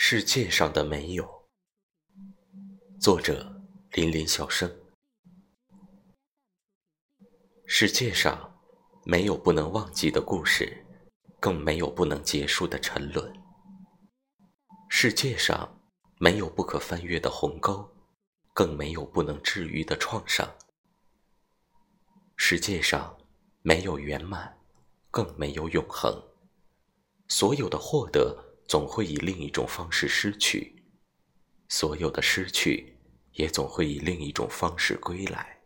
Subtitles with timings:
[0.00, 1.48] 世界上的没有，
[3.00, 3.60] 作者
[3.90, 4.72] 林林小生。
[7.66, 8.56] 世界上
[9.04, 10.86] 没有不能忘记的故事，
[11.40, 13.42] 更没有不能结束的沉沦。
[14.88, 15.82] 世界上
[16.18, 17.90] 没有不可翻越的鸿沟，
[18.54, 20.48] 更没有不能治愈的创伤。
[22.36, 23.18] 世界上
[23.62, 24.60] 没有圆满，
[25.10, 26.22] 更没有永恒。
[27.26, 28.44] 所有的获得。
[28.68, 30.84] 总会以另一种方式失去，
[31.70, 32.98] 所有的失去，
[33.32, 35.57] 也总会以另一种方式归来。